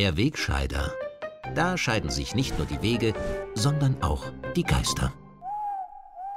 Der 0.00 0.16
Wegscheider. 0.16 0.94
Da 1.54 1.76
scheiden 1.76 2.08
sich 2.08 2.34
nicht 2.34 2.56
nur 2.56 2.66
die 2.66 2.80
Wege, 2.80 3.12
sondern 3.54 4.02
auch 4.02 4.32
die 4.56 4.62
Geister. 4.62 5.12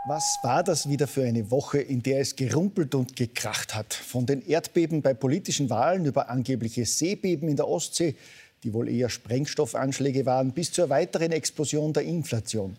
Was 0.05 0.37
war 0.43 0.65
das 0.65 0.89
wieder 0.89 1.07
für 1.07 1.23
eine 1.23 1.49
Woche, 1.49 1.79
in 1.79 2.03
der 2.03 2.19
es 2.19 2.35
gerumpelt 2.35 2.93
und 2.93 3.15
gekracht 3.15 3.73
hat? 3.73 3.93
Von 3.93 4.25
den 4.25 4.45
Erdbeben 4.45 5.01
bei 5.01 5.13
politischen 5.13 5.69
Wahlen 5.69 6.03
über 6.03 6.29
angebliche 6.29 6.85
Seebeben 6.85 7.47
in 7.47 7.55
der 7.55 7.69
Ostsee, 7.69 8.15
die 8.65 8.73
wohl 8.73 8.89
eher 8.89 9.07
Sprengstoffanschläge 9.07 10.25
waren, 10.25 10.51
bis 10.51 10.73
zur 10.73 10.89
weiteren 10.89 11.31
Explosion 11.31 11.93
der 11.93 12.03
Inflation. 12.03 12.75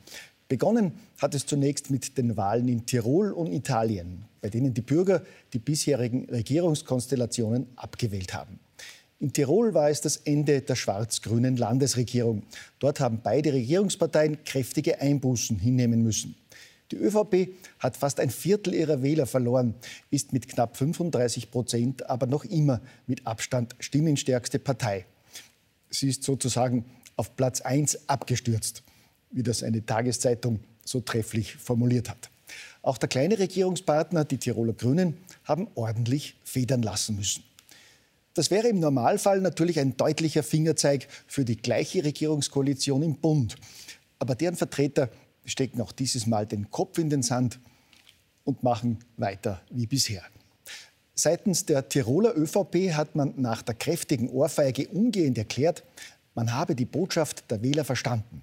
Begonnen 0.49 0.93
hat 1.17 1.35
es 1.35 1.47
zunächst 1.47 1.91
mit 1.91 2.19
den 2.19 2.37
Wahlen 2.37 2.69
in 2.69 2.85
Tirol 2.85 3.33
und 3.33 3.51
Italien, 3.51 4.27
bei 4.43 4.51
denen 4.51 4.75
die 4.75 4.83
Bürger 4.83 5.23
die 5.55 5.61
bisherigen 5.61 6.29
Regierungskonstellationen 6.29 7.69
abgewählt 7.77 8.35
haben. 8.35 8.61
In 9.21 9.33
Tirol 9.33 9.75
war 9.75 9.91
es 9.91 10.01
das 10.01 10.17
Ende 10.19 10.61
der 10.61 10.75
schwarz-grünen 10.75 11.57
Landesregierung. 11.57 12.43
Dort 12.79 13.01
haben 13.01 13.21
beide 13.23 13.53
Regierungsparteien 13.53 14.45
kräftige 14.45 15.01
Einbußen 15.01 15.59
hinnehmen 15.59 16.03
müssen. 16.03 16.35
Die 16.91 16.97
ÖVP 16.97 17.49
hat 17.79 17.97
fast 17.97 18.21
ein 18.21 18.31
Viertel 18.31 18.75
ihrer 18.75 19.03
Wähler 19.03 19.27
verloren, 19.27 19.75
ist 20.11 20.33
mit 20.33 20.49
knapp 20.49 20.77
35 20.77 21.51
Prozent 21.51 22.11
aber 22.11 22.27
noch 22.27 22.45
immer 22.45 22.81
mit 23.07 23.27
Abstand 23.27 23.75
stimmenstärkste 23.79 24.59
Partei. 24.59 25.07
Sie 25.91 26.09
ist 26.09 26.25
sozusagen 26.25 26.85
auf 27.17 27.37
Platz 27.37 27.61
1 27.61 28.09
abgestürzt, 28.09 28.83
wie 29.31 29.43
das 29.43 29.63
eine 29.63 29.85
Tageszeitung 29.85 30.61
so 30.85 31.01
trefflich 31.01 31.57
formuliert 31.57 32.11
hat. 32.11 32.31
Auch 32.83 32.99
der 32.99 33.09
kleine 33.09 33.39
Regierungspartner, 33.39 34.25
die 34.25 34.37
Tiroler 34.37 34.75
Grünen, 34.75 35.17
haben 35.45 35.69
ordentlich 35.75 36.37
federn 36.45 36.83
lassen 36.83 37.17
müssen. 37.17 37.43
Das 38.35 38.51
wäre 38.51 38.69
im 38.69 38.81
Normalfall 38.81 39.41
natürlich 39.41 39.79
ein 39.79 39.97
deutlicher 39.97 40.43
Fingerzeig 40.43 41.07
für 41.27 41.45
die 41.45 41.57
gleiche 41.57 42.05
Regierungskoalition 42.05 43.03
im 43.03 43.17
Bund. 43.17 43.57
Aber 44.19 44.35
deren 44.35 44.57
Vertreter 44.57 45.09
stecken 45.45 45.81
auch 45.81 45.93
dieses 45.93 46.27
Mal 46.27 46.45
den 46.47 46.71
Kopf 46.71 46.99
in 46.99 47.11
den 47.11 47.23
Sand 47.23 47.61
und 48.43 48.63
machen 48.65 48.99
weiter 49.17 49.63
wie 49.71 49.87
bisher. 49.87 50.23
Seitens 51.15 51.65
der 51.65 51.89
Tiroler 51.89 52.37
ÖVP 52.37 52.93
hat 52.93 53.15
man 53.15 53.35
nach 53.37 53.63
der 53.63 53.77
kräftigen 53.77 54.29
Ohrfeige 54.29 54.89
umgehend 54.89 55.39
erklärt, 55.39 55.85
man 56.35 56.53
habe 56.53 56.75
die 56.75 56.85
Botschaft 56.85 57.49
der 57.53 57.63
Wähler 57.63 57.85
verstanden. 57.85 58.43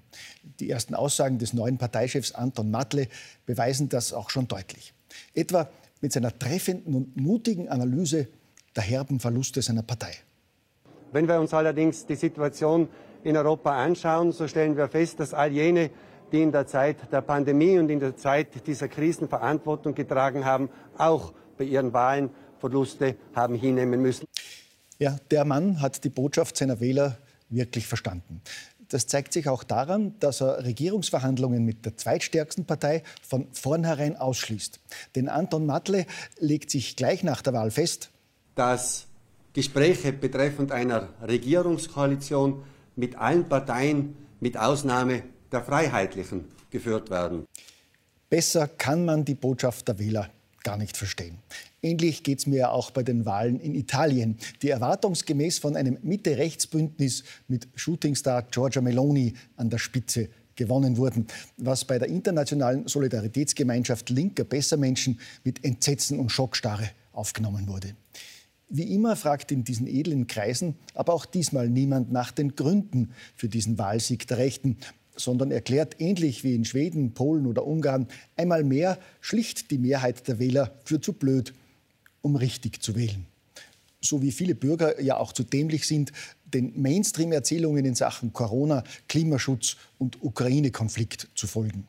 Die 0.60 0.70
ersten 0.70 0.94
Aussagen 0.94 1.38
des 1.38 1.52
neuen 1.52 1.76
Parteichefs 1.76 2.32
Anton 2.32 2.70
Matle 2.70 3.08
beweisen 3.44 3.90
das 3.90 4.14
auch 4.14 4.30
schon 4.30 4.48
deutlich. 4.48 4.94
Etwa 5.34 5.68
mit 6.00 6.12
seiner 6.12 6.36
treffenden 6.38 6.94
und 6.94 7.16
mutigen 7.18 7.68
Analyse 7.68 8.28
der 8.76 8.82
herben 8.82 9.20
Verluste 9.20 9.62
seiner 9.62 9.82
Partei. 9.82 10.12
Wenn 11.12 11.28
wir 11.28 11.38
uns 11.38 11.52
allerdings 11.52 12.06
die 12.06 12.14
Situation 12.14 12.88
in 13.22 13.36
Europa 13.36 13.72
anschauen, 13.72 14.32
so 14.32 14.48
stellen 14.48 14.76
wir 14.76 14.88
fest, 14.88 15.20
dass 15.20 15.34
all 15.34 15.52
jene, 15.52 15.90
die 16.32 16.42
in 16.42 16.50
der 16.50 16.66
Zeit 16.66 17.12
der 17.12 17.20
Pandemie 17.20 17.78
und 17.78 17.90
in 17.90 18.00
der 18.00 18.16
Zeit 18.16 18.66
dieser 18.66 18.88
Krisen 18.88 19.28
Verantwortung 19.28 19.94
getragen 19.94 20.44
haben, 20.44 20.70
auch 20.96 21.32
bei 21.58 21.64
ihren 21.64 21.92
Wahlen 21.92 22.30
Verluste 22.58 23.16
haben 23.34 23.54
hinnehmen 23.54 24.00
müssen. 24.00 24.24
Ja, 24.98 25.16
der 25.30 25.44
Mann 25.44 25.80
hat 25.80 26.04
die 26.04 26.08
Botschaft 26.08 26.56
seiner 26.56 26.80
Wähler 26.80 27.18
wirklich 27.50 27.86
verstanden. 27.86 28.40
Das 28.88 29.06
zeigt 29.06 29.32
sich 29.32 29.48
auch 29.48 29.64
daran, 29.64 30.14
dass 30.20 30.42
er 30.42 30.64
Regierungsverhandlungen 30.64 31.64
mit 31.64 31.84
der 31.86 31.96
zweitstärksten 31.96 32.66
Partei 32.66 33.02
von 33.22 33.48
vornherein 33.52 34.16
ausschließt. 34.16 34.80
Denn 35.16 35.28
Anton 35.28 35.66
Matle 35.66 36.06
legt 36.38 36.70
sich 36.70 36.94
gleich 36.94 37.24
nach 37.24 37.42
der 37.42 37.54
Wahl 37.54 37.70
fest, 37.70 38.10
dass 38.54 39.06
Gespräche 39.52 40.12
betreffend 40.12 40.72
einer 40.72 41.08
Regierungskoalition 41.26 42.62
mit 42.96 43.16
allen 43.16 43.48
Parteien 43.48 44.16
mit 44.40 44.56
Ausnahme 44.56 45.22
der 45.50 45.62
Freiheitlichen 45.62 46.46
geführt 46.70 47.10
werden. 47.10 47.46
Besser 48.30 48.66
kann 48.66 49.04
man 49.04 49.24
die 49.24 49.34
Botschaft 49.34 49.88
der 49.88 49.98
Wähler 49.98 50.30
gar 50.64 50.76
nicht 50.76 50.96
verstehen. 50.96 51.38
Ähnlich 51.82 52.22
geht 52.22 52.38
es 52.38 52.46
mir 52.46 52.72
auch 52.72 52.90
bei 52.90 53.02
den 53.02 53.26
Wahlen 53.26 53.60
in 53.60 53.74
Italien, 53.74 54.38
die 54.62 54.70
erwartungsgemäß 54.70 55.58
von 55.58 55.76
einem 55.76 55.98
Mitte-Rechts-Bündnis 56.02 57.24
mit 57.48 57.68
Shootingstar 57.74 58.42
Giorgia 58.42 58.80
Meloni 58.80 59.34
an 59.56 59.68
der 59.68 59.78
Spitze 59.78 60.28
gewonnen 60.54 60.96
wurden, 60.96 61.26
was 61.56 61.84
bei 61.84 61.98
der 61.98 62.08
internationalen 62.08 62.86
Solidaritätsgemeinschaft 62.86 64.10
linker 64.10 64.44
Bessermenschen 64.44 65.18
mit 65.44 65.64
Entsetzen 65.64 66.18
und 66.18 66.30
Schockstarre 66.30 66.90
aufgenommen 67.12 67.66
wurde. 67.68 67.94
Wie 68.74 68.94
immer 68.94 69.16
fragt 69.16 69.52
in 69.52 69.64
diesen 69.64 69.86
edlen 69.86 70.26
Kreisen 70.26 70.76
aber 70.94 71.12
auch 71.12 71.26
diesmal 71.26 71.68
niemand 71.68 72.10
nach 72.10 72.32
den 72.32 72.56
Gründen 72.56 73.10
für 73.36 73.50
diesen 73.50 73.76
Wahlsieg 73.76 74.26
der 74.26 74.38
Rechten, 74.38 74.78
sondern 75.14 75.50
erklärt 75.50 76.00
ähnlich 76.00 76.42
wie 76.42 76.54
in 76.54 76.64
Schweden, 76.64 77.12
Polen 77.12 77.46
oder 77.46 77.66
Ungarn 77.66 78.08
einmal 78.34 78.64
mehr 78.64 78.98
schlicht 79.20 79.70
die 79.70 79.76
Mehrheit 79.76 80.26
der 80.26 80.38
Wähler 80.38 80.72
für 80.86 81.02
zu 81.02 81.12
blöd, 81.12 81.52
um 82.22 82.34
richtig 82.34 82.82
zu 82.82 82.96
wählen. 82.96 83.26
So 84.00 84.22
wie 84.22 84.32
viele 84.32 84.54
Bürger 84.54 85.02
ja 85.02 85.18
auch 85.18 85.34
zu 85.34 85.42
dämlich 85.42 85.86
sind, 85.86 86.10
den 86.46 86.72
Mainstream-Erzählungen 86.80 87.84
in 87.84 87.94
Sachen 87.94 88.32
Corona, 88.32 88.84
Klimaschutz 89.06 89.76
und 89.98 90.22
Ukraine-Konflikt 90.22 91.28
zu 91.34 91.46
folgen. 91.46 91.86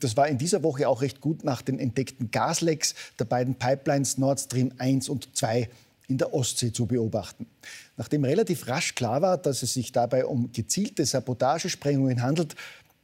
Das 0.00 0.18
war 0.18 0.28
in 0.28 0.36
dieser 0.36 0.62
Woche 0.62 0.86
auch 0.86 1.00
recht 1.00 1.22
gut 1.22 1.44
nach 1.44 1.62
den 1.62 1.78
entdeckten 1.78 2.30
Gaslecks 2.30 2.94
der 3.18 3.24
beiden 3.24 3.54
Pipelines 3.54 4.18
Nord 4.18 4.40
Stream 4.40 4.72
1 4.76 5.08
und 5.08 5.34
2 5.34 5.70
in 6.08 6.18
der 6.18 6.34
Ostsee 6.34 6.72
zu 6.72 6.86
beobachten. 6.86 7.46
Nachdem 7.96 8.24
relativ 8.24 8.68
rasch 8.68 8.94
klar 8.94 9.22
war, 9.22 9.38
dass 9.38 9.62
es 9.62 9.74
sich 9.74 9.92
dabei 9.92 10.26
um 10.26 10.52
gezielte 10.52 11.04
Sabotagesprengungen 11.06 12.22
handelt, 12.22 12.54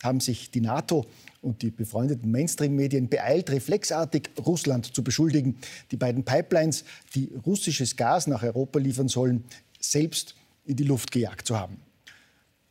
haben 0.03 0.21
sich 0.21 0.51
die 0.51 0.61
NATO 0.61 1.07
und 1.43 1.63
die 1.63 1.71
befreundeten 1.71 2.31
Mainstream-Medien 2.31 3.09
beeilt, 3.09 3.51
reflexartig 3.51 4.31
Russland 4.45 4.95
zu 4.95 5.03
beschuldigen, 5.03 5.57
die 5.91 5.97
beiden 5.97 6.25
Pipelines, 6.25 6.85
die 7.15 7.33
russisches 7.47 7.97
Gas 7.97 8.27
nach 8.27 8.43
Europa 8.43 8.79
liefern 8.79 9.09
sollen, 9.09 9.45
selbst 9.79 10.35
in 10.65 10.77
die 10.77 10.85
Luft 10.85 11.11
gejagt 11.11 11.47
zu 11.47 11.59
haben. 11.59 11.79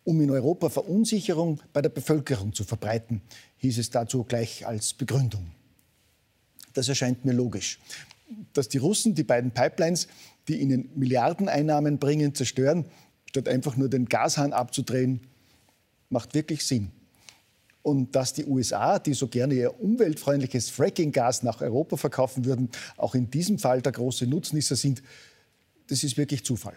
Um 0.03 0.22
in 0.22 0.31
Europa 0.31 0.69
Verunsicherung 0.69 1.59
bei 1.73 1.81
der 1.81 1.89
Bevölkerung 1.89 2.53
zu 2.53 2.63
verbreiten, 2.63 3.22
hieß 3.57 3.78
es 3.79 3.89
dazu 3.89 4.23
gleich 4.23 4.66
als 4.66 4.94
Begründung. 4.94 5.51
Das 6.73 6.88
erscheint 6.88 7.25
mir 7.25 7.34
logisch 7.34 7.79
dass 8.53 8.69
die 8.69 8.78
Russen 8.78 9.16
die 9.16 9.23
beiden 9.23 9.51
Pipelines, 9.51 10.07
die 10.47 10.59
ihnen 10.59 10.90
Milliardeneinnahmen 10.95 12.00
bringen, 12.00 12.35
zerstören, 12.35 12.85
statt 13.25 13.47
einfach 13.47 13.78
nur 13.78 13.90
den 13.90 14.06
Gashahn 14.06 14.53
abzudrehen, 14.53 15.22
macht 16.09 16.34
wirklich 16.34 16.66
Sinn. 16.66 16.91
Und 17.81 18.16
dass 18.16 18.34
die 18.34 18.45
USA, 18.45 19.00
die 19.00 19.13
so 19.13 19.28
gerne 19.28 19.53
ihr 19.53 19.81
umweltfreundliches 19.81 20.69
Fracking-Gas 20.69 21.44
nach 21.44 21.62
Europa 21.62 21.97
verkaufen 21.97 22.45
würden, 22.45 22.69
auch 22.97 23.16
in 23.16 23.31
diesem 23.31 23.57
Fall 23.57 23.81
der 23.81 23.94
große 23.94 24.28
Nutznießer 24.28 24.75
sind, 24.75 25.01
das 25.88 26.03
ist 26.03 26.18
wirklich 26.18 26.44
Zufall. 26.44 26.75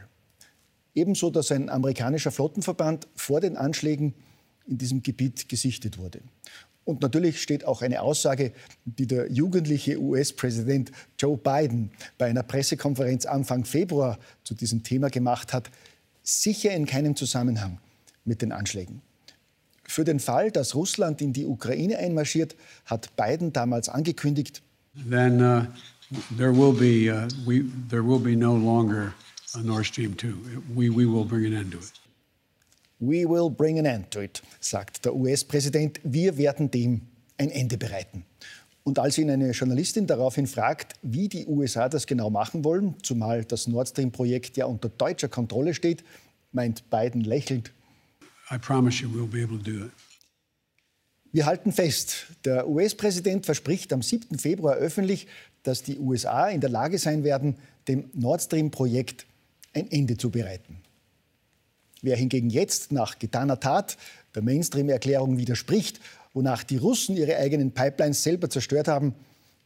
Ebenso, 0.94 1.30
dass 1.30 1.50
ein 1.50 1.70
amerikanischer 1.70 2.30
Flottenverband 2.30 3.08
vor 3.14 3.40
den 3.40 3.56
Anschlägen 3.56 4.14
in 4.66 4.78
diesem 4.78 5.02
Gebiet 5.02 5.48
gesichtet 5.48 5.98
wurde. 5.98 6.20
Und 6.84 7.00
natürlich 7.00 7.40
steht 7.40 7.64
auch 7.64 7.82
eine 7.82 8.02
Aussage, 8.02 8.52
die 8.84 9.06
der 9.06 9.30
jugendliche 9.30 10.00
US-Präsident 10.00 10.90
Joe 11.18 11.36
Biden 11.36 11.90
bei 12.18 12.26
einer 12.26 12.42
Pressekonferenz 12.42 13.24
Anfang 13.24 13.64
Februar 13.64 14.18
zu 14.42 14.54
diesem 14.54 14.82
Thema 14.82 15.08
gemacht 15.08 15.52
hat, 15.52 15.70
sicher 16.22 16.72
in 16.72 16.86
keinem 16.86 17.14
Zusammenhang 17.14 17.78
mit 18.24 18.42
den 18.42 18.52
Anschlägen. 18.52 19.02
Für 19.84 20.04
den 20.04 20.20
Fall, 20.20 20.50
dass 20.50 20.74
Russland 20.74 21.20
in 21.20 21.32
die 21.32 21.46
Ukraine 21.46 21.98
einmarschiert, 21.98 22.56
hat 22.86 23.14
Biden 23.16 23.52
damals 23.52 23.88
angekündigt, 23.88 24.62
Then 25.08 25.40
uh, 25.40 25.64
there 26.36 26.52
will 26.52 26.72
be 26.72 27.08
uh, 27.08 27.26
we, 27.46 27.64
there 27.88 28.02
will 28.02 28.18
be 28.18 28.36
no 28.36 28.54
longer 28.54 29.14
a 29.54 29.62
Nord 29.62 29.86
Stream 29.86 30.16
2. 30.16 30.34
We, 30.74 30.90
we 30.90 31.06
will 31.06 31.24
bring 31.24 31.46
an 31.46 31.54
end 31.54 31.72
to 31.72 31.78
it. 31.78 32.01
We 33.04 33.28
will 33.28 33.50
bring 33.50 33.80
an 33.80 33.84
end 33.84 34.12
to 34.12 34.20
it, 34.20 34.40
sagt 34.60 35.04
der 35.04 35.16
US-Präsident. 35.16 35.98
Wir 36.04 36.36
werden 36.36 36.70
dem 36.70 37.00
ein 37.36 37.50
Ende 37.50 37.76
bereiten. 37.76 38.24
Und 38.84 39.00
als 39.00 39.18
ihn 39.18 39.28
eine 39.28 39.50
Journalistin 39.50 40.06
daraufhin 40.06 40.46
fragt, 40.46 40.94
wie 41.02 41.28
die 41.28 41.46
USA 41.46 41.88
das 41.88 42.06
genau 42.06 42.30
machen 42.30 42.62
wollen, 42.62 42.94
zumal 43.02 43.44
das 43.44 43.66
Nord 43.66 43.88
Stream-Projekt 43.88 44.56
ja 44.56 44.66
unter 44.66 44.88
deutscher 44.88 45.26
Kontrolle 45.26 45.74
steht, 45.74 46.04
meint 46.52 46.88
Biden 46.90 47.22
lächelnd. 47.22 47.72
I 48.52 48.58
promise 48.58 49.02
you 49.02 49.08
we'll 49.08 49.26
be 49.26 49.42
able 49.42 49.58
to 49.58 49.64
do 49.64 49.86
it. 49.86 49.90
Wir 51.32 51.46
halten 51.46 51.72
fest, 51.72 52.26
der 52.44 52.68
US-Präsident 52.68 53.46
verspricht 53.46 53.92
am 53.92 54.02
7. 54.02 54.38
Februar 54.38 54.76
öffentlich, 54.76 55.26
dass 55.64 55.82
die 55.82 55.98
USA 55.98 56.50
in 56.50 56.60
der 56.60 56.70
Lage 56.70 56.98
sein 56.98 57.24
werden, 57.24 57.56
dem 57.88 58.10
Nord 58.14 58.42
Stream-Projekt 58.42 59.26
ein 59.74 59.90
Ende 59.90 60.16
zu 60.16 60.30
bereiten. 60.30 60.76
Wer 62.02 62.16
hingegen 62.16 62.50
jetzt 62.50 62.92
nach 62.92 63.18
getaner 63.18 63.60
Tat 63.60 63.96
der 64.34 64.42
Mainstream-Erklärung 64.42 65.38
widerspricht, 65.38 66.00
wonach 66.34 66.64
die 66.64 66.76
Russen 66.76 67.16
ihre 67.16 67.36
eigenen 67.36 67.72
Pipelines 67.72 68.22
selber 68.22 68.50
zerstört 68.50 68.88
haben, 68.88 69.14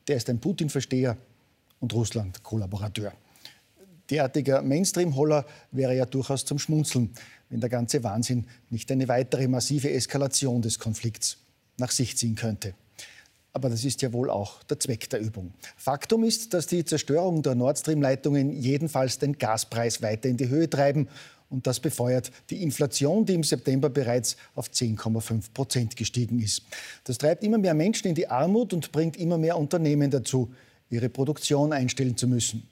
der 0.07 0.17
ist 0.17 0.29
ein 0.29 0.39
Putin-Versteher 0.39 1.17
und 1.81 1.93
Russland-Kollaborateur. 1.95 3.13
derartiger 4.11 4.63
Mainstream-Holler 4.63 5.47
wäre 5.73 5.97
ja 5.97 6.07
durchaus 6.07 6.45
zum 6.45 6.59
Schmunzeln, 6.59 7.11
wenn 7.49 7.61
der 7.61 7.71
ganze 7.71 8.05
Wahnsinn 8.05 8.47
nicht 8.71 8.91
eine 8.93 9.09
weitere 9.09 9.49
massive 9.49 9.91
Eskalation 9.91 10.63
des 10.63 10.79
Konflikts 10.79 11.39
nach 11.79 11.91
sich 11.91 12.17
ziehen 12.17 12.35
könnte. 12.35 12.75
Aber 13.53 13.71
das 13.71 13.85
ist 13.85 14.03
ja 14.03 14.13
wohl 14.13 14.29
auch 14.29 14.63
der 14.65 14.79
Zweck 14.79 15.09
der 15.09 15.21
Übung. 15.21 15.55
Faktum 15.79 16.25
ist, 16.25 16.53
dass 16.53 16.67
die 16.67 16.85
Zerstörung 16.85 17.43
der 17.43 17.55
Nord 17.55 17.79
Stream-Leitungen 17.79 18.53
jedenfalls 18.53 19.19
den 19.19 19.39
Gaspreis 19.39 20.03
weiter 20.03 20.29
in 20.29 20.37
die 20.37 20.49
Höhe 20.49 20.69
treiben. 20.69 21.09
Und 21.49 21.67
das 21.67 21.79
befeuert 21.81 22.33
die 22.51 22.63
Inflation, 22.63 23.25
die 23.25 23.35
im 23.35 23.45
September 23.45 23.89
bereits 23.89 24.37
auf 24.55 24.69
10,5 24.69 25.53
Prozent 25.55 25.97
gestiegen 25.97 26.41
ist. 26.41 26.63
Das 27.05 27.19
treibt 27.19 27.45
immer 27.45 27.59
mehr 27.59 27.75
Menschen 27.75 28.09
in 28.09 28.15
die 28.15 28.29
Armut 28.29 28.73
und 28.73 28.91
bringt 28.91 29.17
immer 29.17 29.39
mehr 29.39 29.57
Unternehmen 29.57 30.11
dazu, 30.11 30.53
ihre 30.91 31.09
Produktion 31.09 31.73
einstellen 31.73 32.17
zu 32.17 32.27
müssen. 32.27 32.69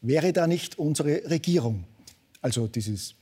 Wäre 0.00 0.32
da 0.32 0.46
nicht 0.46 0.78
unsere 0.78 1.28
Regierung, 1.28 1.84
also 2.40 2.66
dieses 2.66 3.14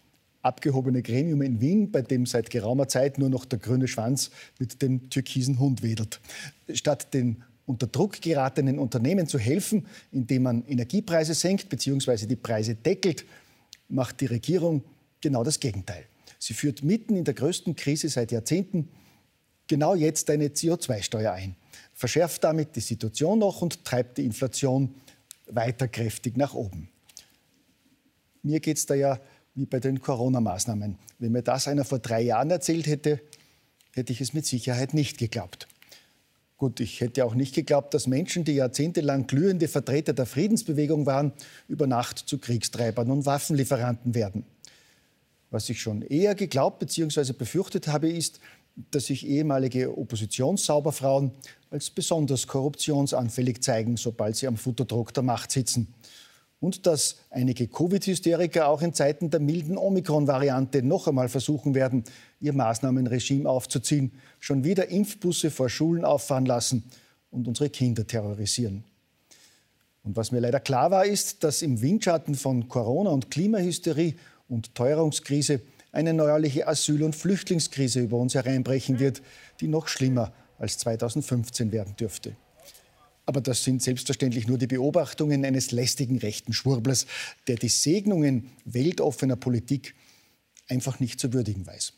abgehobene 0.43 1.03
Gremium 1.03 1.43
in 1.43 1.61
Wien, 1.61 1.91
bei 1.91 2.03
dem 2.03 2.25
seit 2.25 2.51
geraumer 2.51 2.87
Zeit 2.87 3.19
nur 3.19 3.29
noch 3.29 3.45
der 3.45 3.59
grüne 3.59 3.89
Schwanz 3.89 4.31
mit 4.59 4.81
dem 4.81 5.11
türkisen 5.11 5.59
Hund 5.59 5.83
wedelt. 5.83 6.21
Statt 6.73 7.13
den 7.13 7.43
unter 7.67 7.89
Druck 7.89 8.23
geratenen 8.23 8.79
Unternehmen 8.79 9.27
zu 9.27 9.39
helfen, 9.39 9.87
indem 10.13 10.45
man 10.45 10.65
Energiepreise 10.67 11.35
senkt 11.35 11.69
bzw. 11.69 12.27
die 12.27 12.37
Preise 12.37 12.77
deckelt, 12.77 13.25
macht 13.89 14.21
die 14.21 14.27
Regierung 14.27 14.83
genau 15.21 15.45
das 15.45 15.61
Gegenteil. 15.61 16.07
Sie 16.39 16.55
führt 16.55 16.83
mitten 16.83 17.17
in 17.17 17.25
der 17.25 17.35
größten 17.35 17.77
Krise 17.77 18.09
seit 18.09 18.33
Jahrzehnten 18.33 18.89
genau 19.67 19.95
jetzt 19.95 20.31
eine 20.31 20.49
CO2-Steuer 20.49 21.33
ein, 21.33 21.57
verschärft 21.93 22.45
damit 22.45 22.77
die 22.77 22.81
Situation 22.81 23.39
noch 23.39 23.63
und 23.63 23.85
treibt 23.85 24.19
die 24.19 24.25
Inflation 24.25 24.95
weiter 25.47 25.89
kräftig 25.89 26.37
nach 26.37 26.55
oben. 26.55 26.89
Mir 28.43 28.61
geht 28.61 28.77
es 28.77 28.87
da 28.87 28.95
ja 28.95 29.19
wie 29.55 29.67
bei 29.67 29.81
den 29.81 30.01
Corona-Maßnahmen. 30.01 30.99
Wenn 31.19 31.33
mir 31.33 31.43
das 31.43 31.67
einer 31.67 31.85
vor 31.85 31.99
drei 31.99 32.23
Jahren 32.23 32.51
erzählt 32.51 32.87
hätte, 32.87 33.21
hätte 33.95 34.13
ich 34.13 34.21
es 34.21 34.35
mit 34.35 34.47
Sicherheit 34.47 34.93
nicht 34.95 35.19
geglaubt. 35.19 35.67
Gut, 36.59 36.81
ich 36.81 37.03
hätte 37.03 37.25
auch 37.25 37.35
nicht 37.35 37.55
geglaubt, 37.55 37.93
dass 37.93 38.07
Menschen, 38.07 38.45
die 38.45 38.55
jahrzehntelang 38.55 39.27
glühende 39.27 39.69
Vertreter 39.69 40.15
der 40.15 40.25
Friedensbewegung 40.25 41.05
waren, 41.05 41.33
über 41.69 41.87
Nacht 41.87 42.19
zu 42.19 42.39
Kriegstreibern 42.39 43.11
und 43.11 43.27
Waffenlieferanten 43.27 44.15
werden. 44.15 44.45
Was 45.51 45.69
ich 45.69 45.83
schon 45.83 46.01
eher 46.01 46.35
geglaubt 46.35 46.79
bzw. 46.79 47.35
befürchtet 47.35 47.89
habe, 47.89 48.09
ist, 48.09 48.41
dass 48.91 49.07
sich 49.07 49.27
ehemalige 49.27 49.97
Oppositionssauberfrauen 49.97 51.33
als 51.71 51.91
besonders 51.91 52.47
korruptionsanfällig 52.47 53.63
zeigen, 53.63 53.99
sobald 53.99 54.37
sie 54.37 54.47
am 54.47 54.57
Futterdruck 54.57 55.13
der 55.13 55.23
Macht 55.23 55.51
sitzen 55.51 55.95
und 56.67 56.85
dass 56.85 57.15
einige 57.31 57.69
Covid-Hysteriker 57.69 58.67
auch 58.67 58.83
in 58.83 58.93
Zeiten 58.93 59.31
der 59.31 59.39
milden 59.39 59.79
Omikron-Variante 59.79 60.83
noch 60.83 61.07
einmal 61.07 61.29
versuchen 61.29 61.77
werden, 61.77 62.03
ihr 62.41 62.53
Maßnahmenregime 62.53 63.49
aufzuziehen, 63.49 64.11
schon 64.41 64.65
wieder 64.65 64.89
Impfbusse 64.89 65.53
vor 65.53 65.69
Schulen 65.69 66.05
auffahren 66.05 66.45
lassen 66.45 66.83
und 67.31 67.47
unsere 67.47 67.71
Kinder 67.71 68.05
terrorisieren. 68.05 68.83
Und 70.03 70.17
was 70.17 70.33
mir 70.33 70.41
leider 70.41 70.59
klar 70.59 70.91
war, 70.91 71.07
ist, 71.07 71.45
dass 71.45 71.63
im 71.63 71.81
Windschatten 71.81 72.35
von 72.35 72.69
Corona 72.69 73.11
und 73.11 73.31
Klimahysterie 73.31 74.17
und 74.49 74.75
Teuerungskrise 74.75 75.61
eine 75.93 76.15
neuerliche 76.15 76.67
Asyl- 76.67 77.05
und 77.05 77.15
Flüchtlingskrise 77.15 78.01
über 78.01 78.17
uns 78.17 78.35
hereinbrechen 78.35 78.99
wird, 78.99 79.23
die 79.61 79.69
noch 79.69 79.87
schlimmer 79.87 80.33
als 80.59 80.79
2015 80.79 81.71
werden 81.71 81.95
dürfte. 81.95 82.35
Aber 83.27 83.41
das 83.41 83.65
sind 83.65 83.83
selbstverständlich 83.83 84.47
nur 84.47 84.57
die 84.57 84.69
Beobachtungen 84.69 85.45
eines 85.45 85.73
lästigen 85.73 86.19
rechten 86.19 86.53
Schwurblers, 86.53 87.07
der 87.49 87.57
die 87.57 87.69
Segnungen 87.69 88.51
weltoffener 88.65 89.37
Politik 89.37 89.95
einfach 90.69 91.01
nicht 91.01 91.21
zu 91.21 91.33
würdigen 91.33 91.67
weiß. 91.67 91.93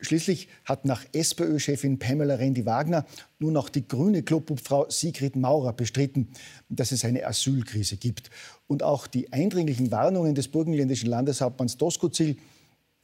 Schließlich 0.00 0.48
hat 0.64 0.84
nach 0.84 1.04
SPÖ-Chefin 1.12 1.98
Pamela 1.98 2.36
Rendi-Wagner 2.36 3.04
nun 3.40 3.56
auch 3.56 3.68
die 3.68 3.86
grüne 3.86 4.22
Klubobfrau 4.22 4.88
Sigrid 4.90 5.34
Maurer 5.34 5.72
bestritten, 5.72 6.28
dass 6.68 6.92
es 6.92 7.04
eine 7.04 7.26
Asylkrise 7.26 7.96
gibt. 7.96 8.30
Und 8.68 8.84
auch 8.84 9.08
die 9.08 9.32
eindringlichen 9.32 9.90
Warnungen 9.90 10.36
des 10.36 10.48
burgenländischen 10.48 11.08
Landeshauptmanns 11.08 11.78
Doskozil 11.78 12.36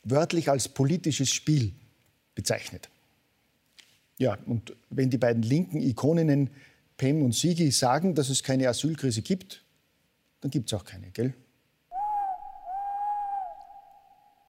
wörtlich 0.05 0.51
als 0.51 0.69
politisches 0.69 1.31
Spiel 1.31 1.73
bezeichnet. 2.37 2.89
Ja, 4.19 4.39
und 4.47 4.77
wenn 4.91 5.11
die 5.11 5.19
beiden 5.19 5.43
linken 5.43 5.81
Ikoninnen 5.81 6.51
Pem 7.05 7.21
und 7.21 7.35
Sigi 7.35 7.71
sagen, 7.71 8.15
dass 8.15 8.31
es 8.31 8.43
keine 8.43 8.67
Asylkrise 8.67 9.21
gibt, 9.21 9.62
dann 10.41 10.51
gibt 10.51 10.73
es 10.73 10.73
auch 10.73 10.87
keine, 10.87 11.11
gell? 11.11 11.35